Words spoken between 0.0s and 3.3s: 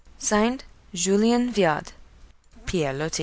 (Signed) JULIEN VIAUD. (PIERRE LOTI.)